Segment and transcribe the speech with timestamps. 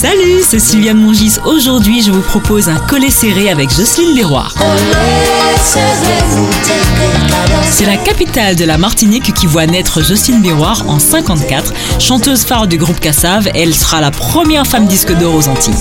[0.00, 1.38] Salut, c'est Sylviane Mongis.
[1.44, 4.46] Aujourd'hui, je vous propose un collet serré avec Jocelyne Leroy.
[7.68, 11.72] C'est la capitale de la Martinique qui voit naître Jocelyne Béroir en 54.
[11.98, 15.74] Chanteuse phare du groupe Cassav, elle sera la première femme disque d'or aux Antilles.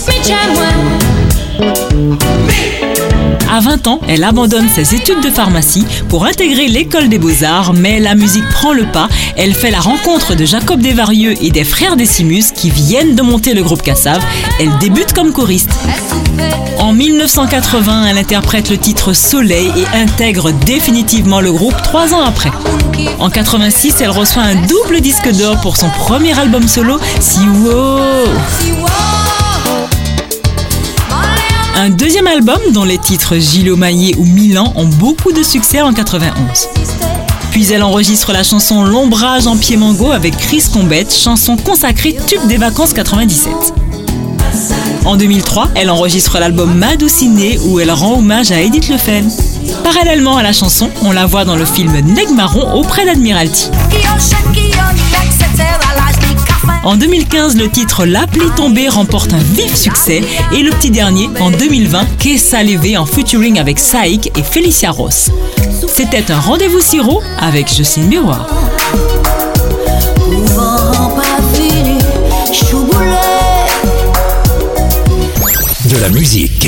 [3.49, 7.99] À 20 ans, elle abandonne ses études de pharmacie pour intégrer l'école des beaux-arts, mais
[7.99, 9.07] la musique prend le pas.
[9.35, 13.53] Elle fait la rencontre de Jacob Desvarieux et des frères Décimus qui viennent de monter
[13.53, 14.21] le groupe Cassav.
[14.59, 15.71] Elle débute comme choriste.
[16.79, 22.51] En 1980, elle interprète le titre Soleil et intègre définitivement le groupe trois ans après.
[23.19, 27.99] En 86, elle reçoit un double disque d'or pour son premier album solo, Siwo.
[31.79, 35.93] Un deuxième album dont les titres Gilles Maillet ou Milan ont beaucoup de succès en
[35.93, 36.69] 91.
[37.51, 42.47] Puis elle enregistre la chanson L'ombrage en pied mango avec Chris Combette, chanson consacrée tube
[42.47, 43.53] des vacances 97.
[45.05, 49.29] En 2003, elle enregistre l'album Madouciné où elle rend hommage à Edith Lefen.
[49.83, 53.69] Parallèlement à la chanson, on la voit dans le film Neg Marron auprès d'Admiralty.
[56.83, 60.21] En 2015, le titre La pluie tombée remporte un vif succès
[60.53, 65.31] et le petit dernier, en 2020, Kessa Levé en featuring avec Saïk et Felicia Ross.
[65.87, 68.47] C'était un rendez-vous sirop avec Jocelyne Miroir.
[75.89, 76.67] De la musique.